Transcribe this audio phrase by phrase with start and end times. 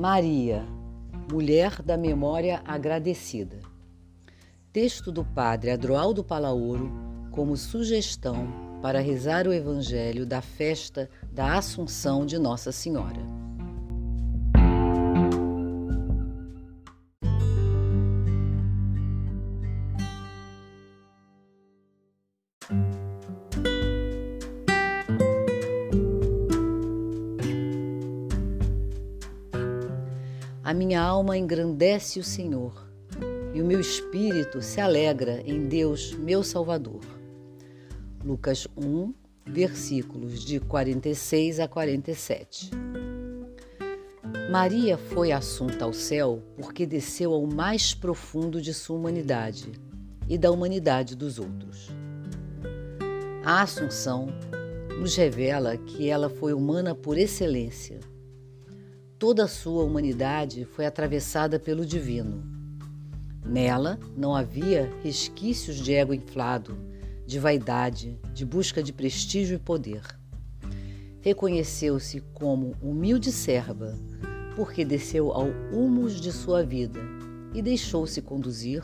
[0.00, 0.64] Maria,
[1.30, 3.58] mulher da memória agradecida.
[4.72, 6.90] Texto do Padre Adroaldo Palaoro
[7.30, 8.48] como sugestão
[8.80, 13.39] para rezar o Evangelho da festa da Assunção de Nossa Senhora.
[30.70, 32.88] A minha alma engrandece o Senhor
[33.52, 37.00] e o meu espírito se alegra em Deus, meu Salvador.
[38.24, 39.12] Lucas 1,
[39.44, 42.70] versículos de 46 a 47.
[44.48, 49.72] Maria foi assunta ao céu porque desceu ao mais profundo de sua humanidade
[50.28, 51.88] e da humanidade dos outros.
[53.44, 54.28] A Assunção
[55.00, 57.98] nos revela que ela foi humana por excelência
[59.20, 62.42] Toda a sua humanidade foi atravessada pelo divino.
[63.44, 66.74] Nela não havia resquícios de ego inflado,
[67.26, 70.00] de vaidade, de busca de prestígio e poder.
[71.20, 73.94] Reconheceu-se como humilde serva,
[74.56, 77.00] porque desceu ao humus de sua vida
[77.52, 78.82] e deixou-se conduzir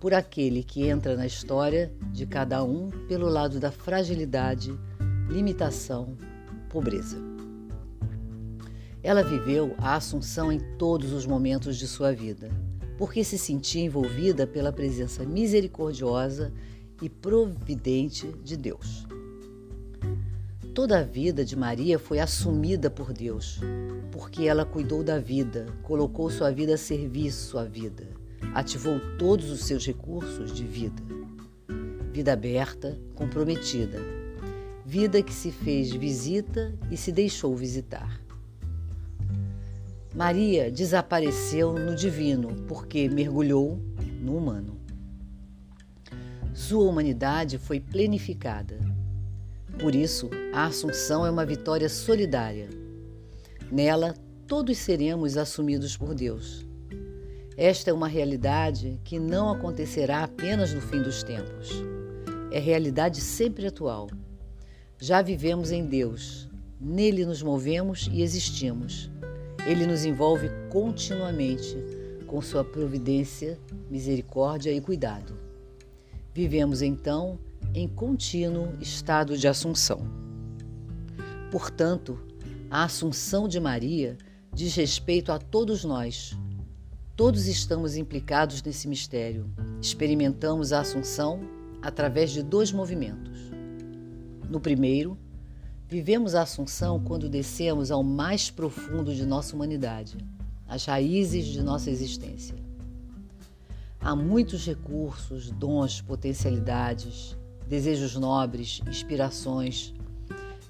[0.00, 4.76] por aquele que entra na história de cada um pelo lado da fragilidade,
[5.28, 6.16] limitação,
[6.68, 7.27] pobreza.
[9.02, 12.50] Ela viveu a Assunção em todos os momentos de sua vida,
[12.96, 16.52] porque se sentia envolvida pela presença misericordiosa
[17.00, 19.06] e providente de Deus.
[20.74, 23.60] Toda a vida de Maria foi assumida por Deus,
[24.12, 28.08] porque ela cuidou da vida, colocou sua vida a serviço sua vida,
[28.54, 31.02] ativou todos os seus recursos de vida.
[32.12, 33.98] Vida aberta, comprometida.
[34.84, 38.27] Vida que se fez visita e se deixou visitar.
[40.18, 43.80] Maria desapareceu no divino porque mergulhou
[44.20, 44.76] no humano.
[46.52, 48.80] Sua humanidade foi plenificada.
[49.78, 52.68] Por isso, a Assunção é uma vitória solidária.
[53.70, 54.12] Nela,
[54.44, 56.66] todos seremos assumidos por Deus.
[57.56, 61.70] Esta é uma realidade que não acontecerá apenas no fim dos tempos.
[62.50, 64.10] É realidade sempre atual.
[64.98, 66.48] Já vivemos em Deus,
[66.80, 69.08] nele nos movemos e existimos.
[69.66, 71.76] Ele nos envolve continuamente
[72.26, 73.58] com sua providência,
[73.90, 75.38] misericórdia e cuidado.
[76.34, 77.38] Vivemos então
[77.74, 80.00] em contínuo estado de assunção.
[81.50, 82.18] Portanto,
[82.70, 84.16] a assunção de Maria
[84.52, 86.36] diz respeito a todos nós.
[87.16, 89.50] Todos estamos implicados nesse mistério.
[89.80, 91.40] Experimentamos a assunção
[91.82, 93.50] através de dois movimentos.
[94.48, 95.18] No primeiro,
[95.90, 100.18] Vivemos a Assunção quando descemos ao mais profundo de nossa humanidade,
[100.68, 102.54] às raízes de nossa existência.
[103.98, 107.34] Há muitos recursos, dons, potencialidades,
[107.66, 109.94] desejos nobres, inspirações,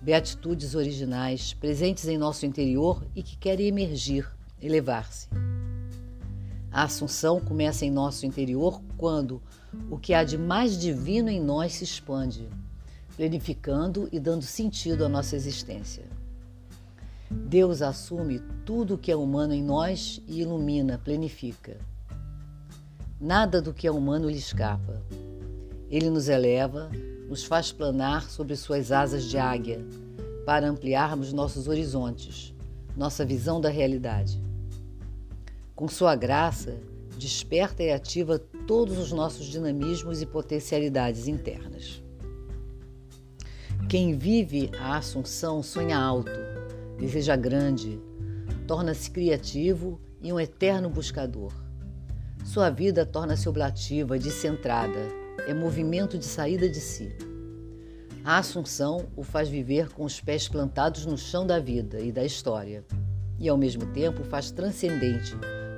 [0.01, 4.25] beatitudes originais presentes em nosso interior e que querem emergir,
[4.62, 5.29] elevar-se.
[6.71, 9.43] A Assunção começa em nosso interior quando
[9.91, 12.49] o que há de mais divino em nós se expande
[13.19, 16.05] planificando e dando sentido à nossa existência.
[17.29, 21.77] Deus assume tudo o que é humano em nós e ilumina, planifica.
[23.21, 25.03] Nada do que é humano lhe escapa.
[25.91, 26.93] Ele nos eleva,
[27.29, 29.85] nos faz planar sobre suas asas de águia,
[30.47, 32.55] para ampliarmos nossos horizontes,
[32.97, 34.41] nossa visão da realidade.
[35.75, 36.79] Com sua graça,
[37.19, 42.00] desperta e ativa todos os nossos dinamismos e potencialidades internas.
[43.88, 46.31] Quem vive a Assunção sonha alto,
[46.99, 47.99] deseja grande,
[48.66, 51.54] torna-se criativo e um eterno buscador.
[52.44, 54.99] Sua vida torna-se oblativa, descentrada,
[55.47, 57.16] é movimento de saída de si.
[58.22, 62.23] A Assunção o faz viver com os pés plantados no chão da vida e da
[62.23, 62.84] história,
[63.38, 65.34] e ao mesmo tempo faz transcendente,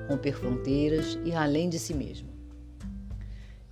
[0.08, 2.29] romper fronteiras e além de si mesmo.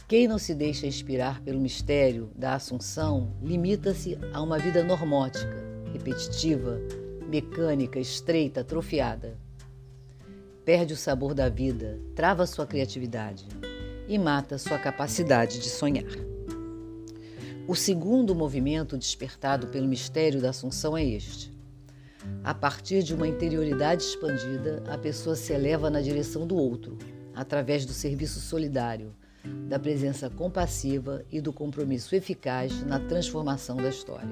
[0.08, 5.62] Quem não se deixa inspirar pelo mistério da Assunção limita-se a uma vida normótica,
[5.93, 6.81] repetitiva,
[7.28, 9.37] mecânica, estreita, atrofiada.
[10.64, 13.46] Perde o sabor da vida, trava sua criatividade
[14.08, 16.10] e mata sua capacidade de sonhar.
[17.69, 21.52] O segundo movimento despertado pelo mistério da Assunção é este.
[22.43, 26.96] A partir de uma interioridade expandida, a pessoa se eleva na direção do outro,
[27.34, 29.14] através do serviço solidário
[29.69, 34.29] da presença compassiva e do compromisso eficaz na transformação da história.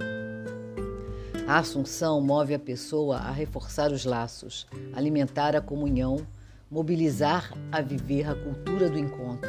[1.47, 6.27] A Assunção move a pessoa a reforçar os laços, alimentar a comunhão,
[6.69, 9.49] mobilizar a viver a cultura do encontro.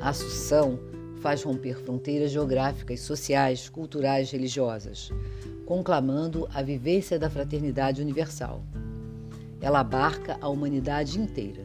[0.00, 0.78] A Assunção
[1.20, 5.10] faz romper fronteiras geográficas, sociais, culturais, religiosas,
[5.66, 8.64] conclamando a vivência da fraternidade universal.
[9.60, 11.64] Ela abarca a humanidade inteira.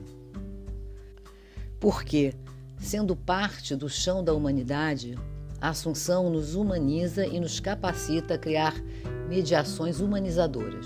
[1.80, 2.34] Porque,
[2.77, 5.18] sendo parte do chão da humanidade,
[5.60, 8.75] a Assunção nos humaniza e nos capacita a criar
[9.27, 10.86] mediações humanizadoras.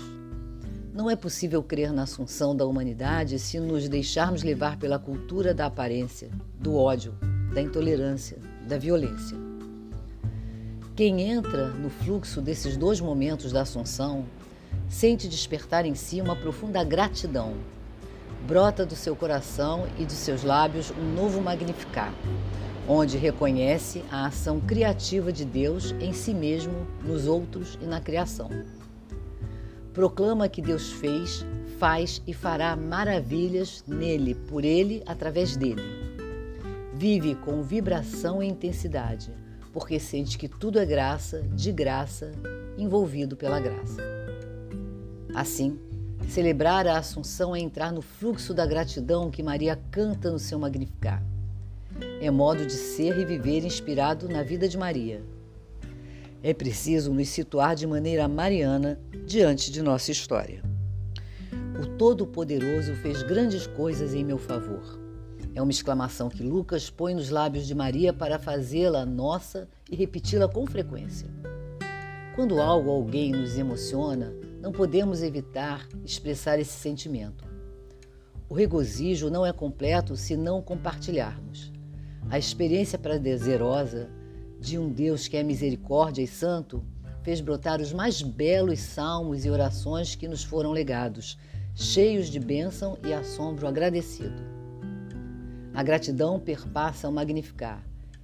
[0.92, 5.66] Não é possível crer na assunção da humanidade se nos deixarmos levar pela cultura da
[5.66, 7.14] aparência, do ódio,
[7.54, 9.36] da intolerância, da violência.
[10.96, 14.24] Quem entra no fluxo desses dois momentos da assunção
[14.88, 17.54] sente despertar em si uma profunda gratidão.
[18.46, 22.12] Brota do seu coração e de seus lábios um novo magnificar,
[22.88, 28.48] onde reconhece a ação criativa de Deus em si mesmo, nos outros e na criação.
[29.92, 31.44] Proclama que Deus fez,
[31.78, 35.82] faz e fará maravilhas nele, por ele, através dele.
[36.94, 39.32] Vive com vibração e intensidade,
[39.72, 42.32] porque sente que tudo é graça, de graça,
[42.76, 44.02] envolvido pela graça.
[45.34, 45.78] Assim,
[46.28, 51.22] celebrar a Assunção é entrar no fluxo da gratidão que Maria canta no seu Magnificar.
[52.20, 55.22] É modo de ser e viver inspirado na vida de Maria.
[56.42, 60.62] É preciso nos situar de maneira mariana diante de nossa história.
[61.80, 64.98] O Todo-Poderoso fez grandes coisas em meu favor.
[65.54, 70.48] É uma exclamação que Lucas põe nos lábios de Maria para fazê-la nossa e repeti-la
[70.48, 71.28] com frequência.
[72.34, 77.44] Quando algo ou alguém nos emociona, não podemos evitar expressar esse sentimento.
[78.48, 81.72] O regozijo não é completo se não compartilharmos.
[82.28, 84.10] A experiência prazerosa
[84.60, 86.84] de um Deus que é misericórdia e santo
[87.22, 91.38] fez brotar os mais belos salmos e orações que nos foram legados,
[91.74, 94.42] cheios de bênção e assombro agradecido.
[95.72, 97.82] A gratidão perpassa o magnificar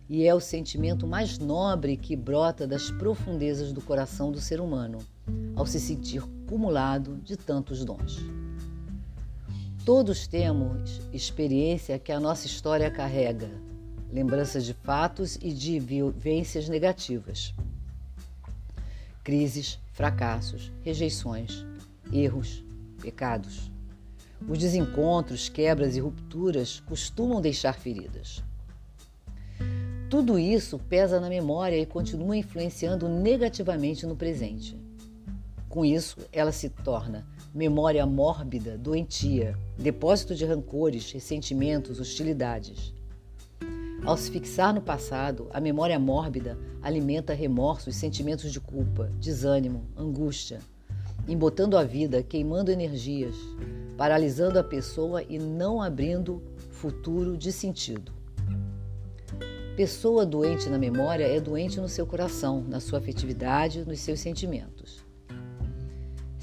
[0.09, 4.99] e é o sentimento mais nobre que brota das profundezas do coração do ser humano,
[5.55, 8.25] ao se sentir cumulado de tantos dons.
[9.85, 13.51] Todos temos experiência que a nossa história carrega,
[14.13, 17.55] lembranças de fatos e de vivências negativas.
[19.23, 21.65] Crises, fracassos, rejeições,
[22.13, 22.65] erros,
[23.01, 23.71] pecados.
[24.49, 28.43] Os desencontros, quebras e rupturas costumam deixar feridas.
[30.11, 34.77] Tudo isso pesa na memória e continua influenciando negativamente no presente.
[35.77, 42.95] Com isso, ela se torna memória mórbida, doentia, depósito de rancores, ressentimentos, hostilidades.
[44.03, 50.61] Ao se fixar no passado, a memória mórbida alimenta remorsos, sentimentos de culpa, desânimo, angústia,
[51.29, 53.37] embotando a vida, queimando energias,
[53.99, 58.13] paralisando a pessoa e não abrindo futuro de sentido.
[59.77, 65.05] Pessoa doente na memória é doente no seu coração, na sua afetividade, nos seus sentimentos.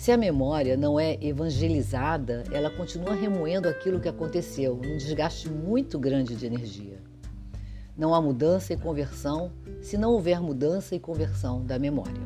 [0.04, 5.98] Se a memória não é evangelizada, ela continua remoendo aquilo que aconteceu, num desgaste muito
[5.98, 7.02] grande de energia.
[7.98, 9.50] Não há mudança e conversão
[9.82, 12.22] se não houver mudança e conversão da memória.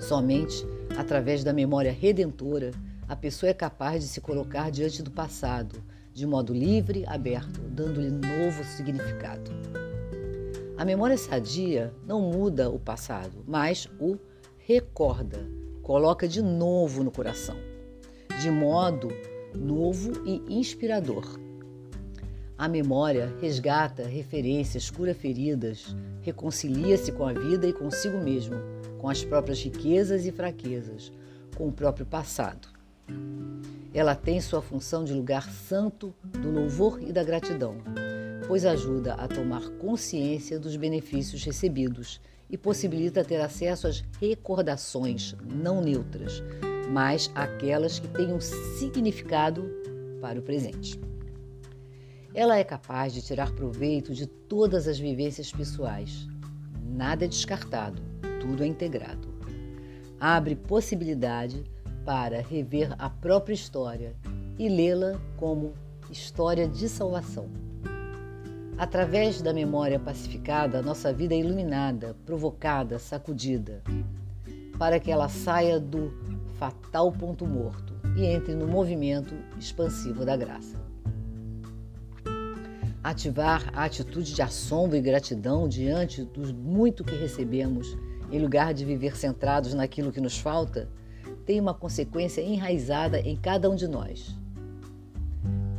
[0.00, 0.66] Somente
[0.96, 2.70] através da memória redentora
[3.06, 8.08] a pessoa é capaz de se colocar diante do passado de modo livre, aberto, dando-lhe
[8.08, 9.50] novo significado.
[10.78, 14.16] A memória sadia não muda o passado, mas o
[14.56, 15.46] recorda,
[15.82, 17.56] coloca de novo no coração,
[18.40, 19.08] de modo
[19.54, 21.38] novo e inspirador.
[22.56, 28.54] A memória resgata referências, cura feridas, reconcilia-se com a vida e consigo mesmo,
[28.98, 31.12] com as próprias riquezas e fraquezas,
[31.56, 32.68] com o próprio passado.
[33.92, 37.76] Ela tem sua função de lugar santo do louvor e da gratidão,
[38.46, 42.20] pois ajuda a tomar consciência dos benefícios recebidos
[42.52, 46.42] e possibilita ter acesso às recordações não neutras,
[46.92, 49.64] mas aquelas que um significado
[50.20, 51.00] para o presente.
[52.34, 56.28] Ela é capaz de tirar proveito de todas as vivências pessoais.
[56.84, 58.02] Nada é descartado,
[58.38, 59.32] tudo é integrado.
[60.20, 61.64] Abre possibilidade
[62.04, 64.14] para rever a própria história
[64.58, 65.72] e lê-la como
[66.10, 67.71] história de salvação.
[68.82, 73.80] Através da memória pacificada, nossa vida é iluminada, provocada, sacudida,
[74.76, 76.12] para que ela saia do
[76.58, 80.82] fatal ponto morto e entre no movimento expansivo da graça
[83.04, 87.96] ativar a atitude de assombro e gratidão diante do muito que recebemos
[88.32, 90.88] em lugar de viver centrados naquilo que nos falta,
[91.46, 94.36] tem uma consequência enraizada em cada um de nós.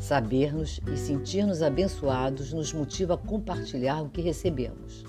[0.04, 5.06] Saber-nos e sentir-nos abençoados nos motiva a compartilhar o que recebemos.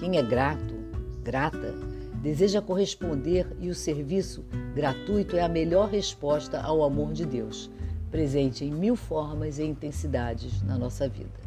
[0.00, 0.74] Quem é grato,
[1.22, 1.76] grata,
[2.20, 7.70] deseja corresponder e o serviço gratuito é a melhor resposta ao amor de Deus,
[8.10, 11.40] presente em mil formas e intensidades na nossa vida.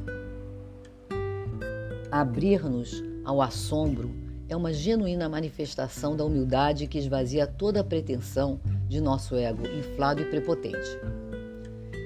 [2.09, 4.09] Abrir-nos ao assombro
[4.47, 10.21] é uma genuína manifestação da humildade que esvazia toda a pretensão de nosso ego inflado
[10.21, 10.97] e prepotente.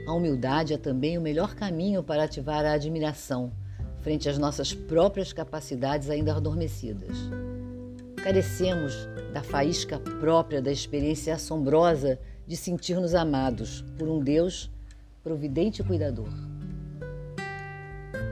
[0.07, 3.51] A humildade é também o melhor caminho para ativar a admiração
[3.99, 7.17] frente às nossas próprias capacidades ainda adormecidas.
[8.23, 8.93] Carecemos
[9.33, 14.71] da faísca própria da experiência assombrosa de sentir-nos amados por um Deus
[15.21, 16.29] providente e cuidador.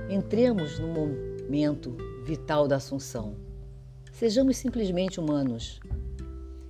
[0.09, 3.35] Entremos no momento vital da Assunção.
[4.13, 5.81] Sejamos simplesmente humanos.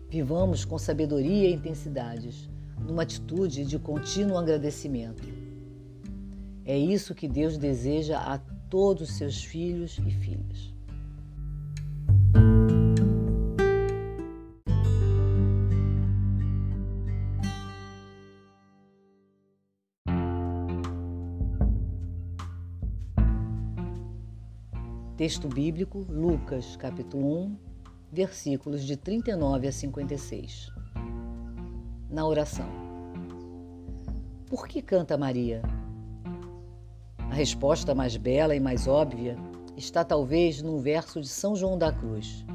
[0.10, 2.50] Vivamos com sabedoria e intensidades,
[2.88, 5.24] numa atitude de contínuo agradecimento.
[6.64, 8.38] É isso que Deus deseja a
[8.70, 10.74] todos os seus filhos e filhas.
[25.18, 27.58] Texto bíblico, Lucas, capítulo 1,
[28.12, 30.85] versículos de 39 a 56.
[32.16, 32.70] Na oração.
[34.50, 35.62] Por que canta Maria?
[37.30, 39.36] A resposta mais bela e mais óbvia
[39.76, 42.46] está talvez num verso de São João da Cruz.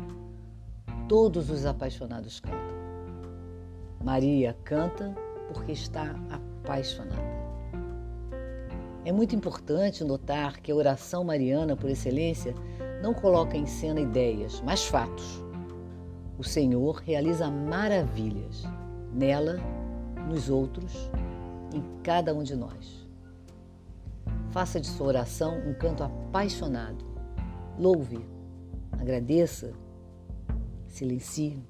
[1.07, 2.79] Todos os apaixonados cantam.
[4.03, 5.15] Maria canta
[5.53, 7.21] porque está apaixonada.
[9.05, 12.55] É muito importante notar que a oração mariana, por excelência,
[13.03, 15.45] não coloca em cena ideias, mas fatos.
[16.39, 18.67] O Senhor realiza maravilhas
[19.13, 19.59] nela,
[20.29, 21.11] nos outros,
[21.75, 23.07] em cada um de nós.
[24.51, 27.05] Faça de sua oração um canto apaixonado.
[27.79, 28.25] Louve,
[28.93, 29.73] agradeça,
[30.87, 31.63] silencie.